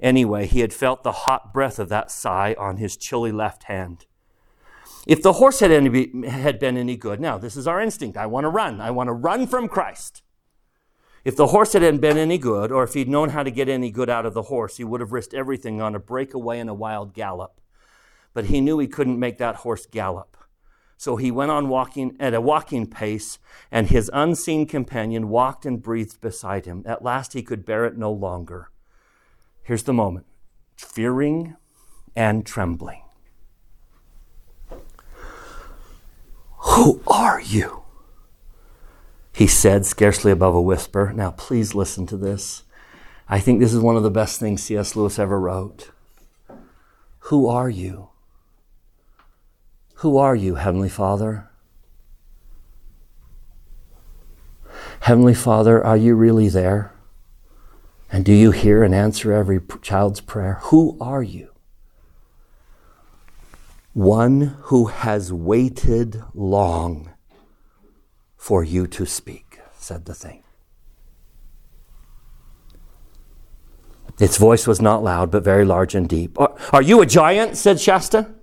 [0.00, 4.06] Anyway, he had felt the hot breath of that sigh on his chilly left hand.
[5.06, 8.16] If the horse had, any, had been any good, now this is our instinct.
[8.16, 8.80] I want to run.
[8.80, 10.22] I want to run from Christ.
[11.24, 13.90] If the horse hadn't been any good, or if he'd known how to get any
[13.90, 16.74] good out of the horse, he would have risked everything on a breakaway and a
[16.74, 17.60] wild gallop.
[18.32, 20.36] But he knew he couldn't make that horse gallop.
[20.96, 23.38] So he went on walking at a walking pace,
[23.70, 26.82] and his unseen companion walked and breathed beside him.
[26.86, 28.70] At last he could bear it no longer.
[29.62, 30.26] Here's the moment
[30.76, 31.56] fearing
[32.16, 33.02] and trembling.
[36.58, 37.82] Who are you?
[39.32, 41.12] He said, scarcely above a whisper.
[41.14, 42.64] Now, please listen to this.
[43.28, 44.96] I think this is one of the best things C.S.
[44.96, 45.90] Lewis ever wrote.
[47.24, 48.08] Who are you?
[49.96, 51.48] Who are you, Heavenly Father?
[55.00, 56.92] Heavenly Father, are you really there?
[58.12, 60.58] And do you hear and answer every child's prayer?
[60.64, 61.50] Who are you?
[63.92, 67.10] One who has waited long
[68.36, 70.42] for you to speak, said the thing.
[74.18, 76.38] Its voice was not loud, but very large and deep.
[76.38, 77.56] Are, are you a giant?
[77.56, 78.34] said Shasta.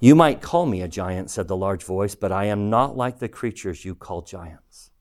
[0.00, 3.18] You might call me a giant, said the large voice, but I am not like
[3.18, 4.91] the creatures you call giants.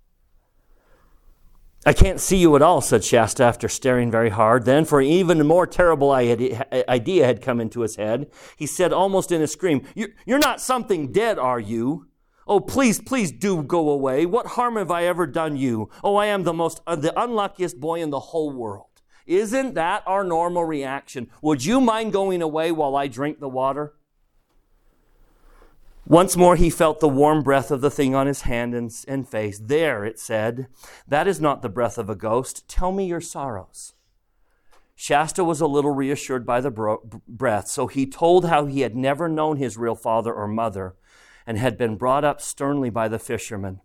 [1.84, 4.65] I can't see you at all, said Shasta after staring very hard.
[4.65, 9.32] Then, for an even more terrible idea had come into his head, he said almost
[9.32, 12.07] in a scream, You're not something dead, are you?
[12.47, 14.27] Oh, please, please do go away.
[14.27, 15.89] What harm have I ever done you?
[16.03, 18.88] Oh, I am the most, uh, the unluckiest boy in the whole world.
[19.25, 21.29] Isn't that our normal reaction?
[21.41, 23.93] Would you mind going away while I drink the water?
[26.07, 29.29] Once more he felt the warm breath of the thing on his hand and, and,
[29.29, 29.59] face.
[29.59, 30.67] There, it said,
[31.07, 32.67] that is not the breath of a ghost.
[32.67, 33.93] Tell me your sorrows.
[34.95, 38.95] Shasta was a little reassured by the bro- breath, so he told how he had
[38.95, 40.95] never known his real father or mother
[41.47, 43.81] and had been brought up sternly by the fishermen.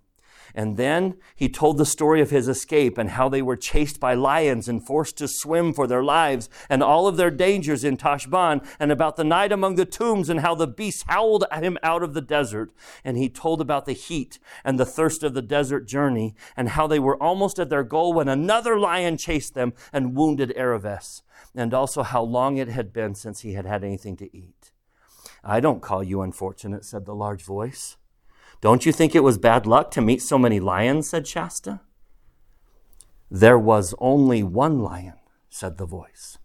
[0.56, 4.14] And then he told the story of his escape and how they were chased by
[4.14, 8.66] lions and forced to swim for their lives and all of their dangers in Tashbaan
[8.80, 12.02] and about the night among the tombs and how the beasts howled at him out
[12.02, 12.72] of the desert.
[13.04, 16.86] And he told about the heat and the thirst of the desert journey and how
[16.86, 21.20] they were almost at their goal when another lion chased them and wounded Aravis
[21.54, 24.72] and also how long it had been since he had had anything to eat.
[25.44, 27.98] I don't call you unfortunate, said the large voice.
[28.66, 31.08] Don't you think it was bad luck to meet so many lions?
[31.08, 31.82] said Shasta.
[33.30, 36.38] There was only one lion, said the voice.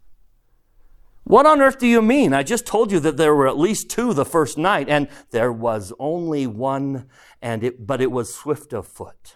[1.24, 2.32] What on earth do you mean?
[2.32, 5.52] I just told you that there were at least two the first night, and there
[5.52, 7.08] was only one,
[7.42, 9.34] and it, but it was swift of foot.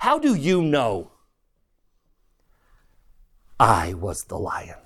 [0.00, 1.12] How do you know?
[3.58, 4.85] I was the lion.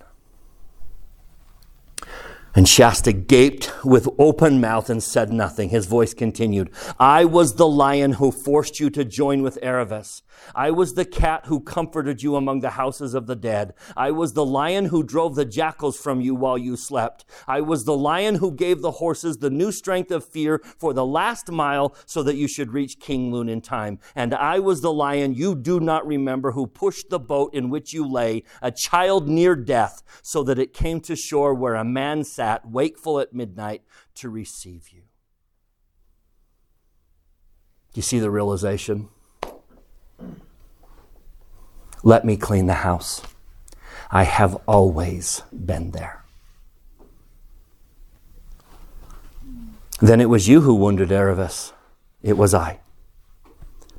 [2.52, 5.68] And Shasta gaped with open mouth and said nothing.
[5.68, 6.70] His voice continued.
[6.98, 10.22] I was the lion who forced you to join with Aravis.
[10.54, 13.74] I was the cat who comforted you among the houses of the dead.
[13.96, 17.24] I was the lion who drove the jackals from you while you slept.
[17.46, 21.06] I was the lion who gave the horses the new strength of fear for the
[21.06, 24.00] last mile so that you should reach King Lune in time.
[24.16, 27.92] And I was the lion you do not remember who pushed the boat in which
[27.92, 32.24] you lay, a child near death, so that it came to shore where a man
[32.40, 33.82] sat, wakeful at midnight,
[34.14, 35.02] to receive you.
[37.92, 39.10] Do you see the realization?
[42.02, 43.20] Let me clean the house.
[44.10, 46.24] I have always been there.
[50.00, 51.74] Then it was you who wounded Aravis.
[52.22, 52.80] It was I.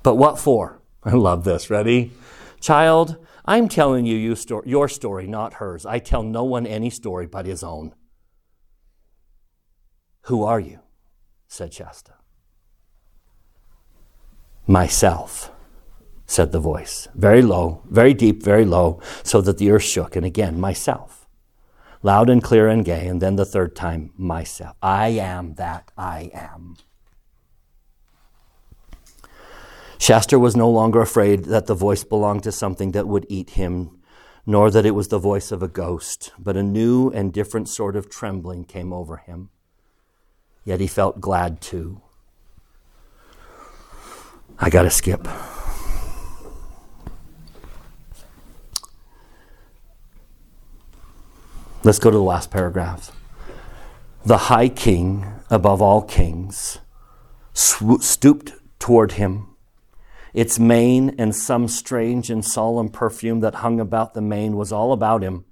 [0.02, 0.82] But what for?
[1.04, 1.70] I love this.
[1.70, 2.12] Ready?
[2.60, 4.36] Child, I'm telling you
[4.66, 5.86] your story, not hers.
[5.86, 7.94] I tell no one any story but his own.
[10.24, 10.80] Who are you?
[11.48, 12.14] said Shasta.
[14.68, 15.52] Myself
[16.26, 20.16] said the voice, very low, very deep, very low, so that the earth shook.
[20.16, 21.28] And again, myself,
[22.04, 23.08] loud and clear and gay.
[23.08, 24.78] And then the third time, myself.
[24.82, 26.78] I am that I am.
[29.98, 34.00] Shasta was no longer afraid that the voice belonged to something that would eat him,
[34.46, 37.96] nor that it was the voice of a ghost, but a new and different sort
[37.96, 39.50] of trembling came over him.
[40.64, 42.02] Yet he felt glad too.
[44.60, 45.28] I got to skip.
[51.84, 53.12] Let's go to the last paragraph.
[54.24, 56.78] The high king above all kings
[57.54, 59.48] stooped toward him.
[60.32, 64.94] Its mane and some strange and solemn perfume that hung about the mane was all
[64.94, 65.46] about him.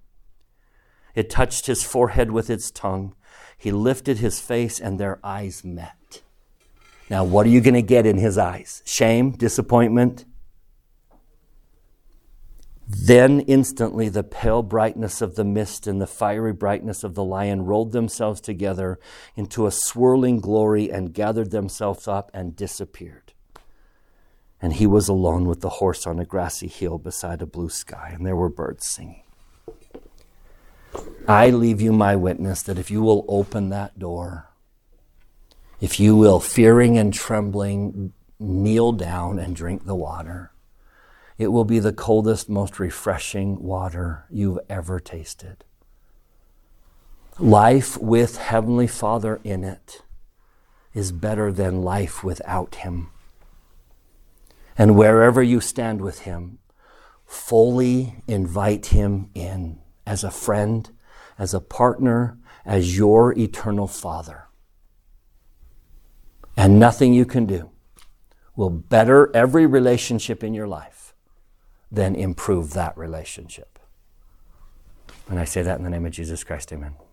[1.15, 3.15] It touched his forehead with its tongue.
[3.59, 6.21] He lifted his face, and their eyes met.
[7.09, 8.81] Now, what are you going to get in his eyes?
[8.85, 10.25] Shame, disappointment,
[12.87, 17.65] then instantly the pale brightness of the mist and the fiery brightness of the lion
[17.65, 18.97] rolled themselves together
[19.35, 23.33] into a swirling glory and gathered themselves up and disappeared.
[24.59, 28.11] And he was alone with the horse on a grassy hill beside a blue sky,
[28.13, 29.23] and there were birds singing.
[31.27, 34.49] I leave you my witness that if you will open that door,
[35.79, 40.51] if you will, fearing and trembling, kneel down and drink the water,
[41.37, 45.63] it will be the coldest, most refreshing water you've ever tasted.
[47.37, 50.01] Life with Heavenly Father in it
[50.93, 53.11] is better than life without Him.
[54.77, 56.57] And wherever you stand with Him,
[57.25, 59.79] fully invite Him in
[60.09, 60.89] as a friend,
[61.37, 62.35] as a partner,
[62.65, 64.47] as your eternal Father.
[66.57, 67.69] And nothing you can do
[68.55, 71.13] will better every relationship in your life
[71.91, 73.77] than improve that relationship.
[75.29, 76.95] And I say that in the name of Jesus Christ, amen.